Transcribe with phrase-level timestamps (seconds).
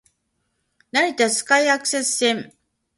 [0.91, 2.53] 成田スカイアクセス線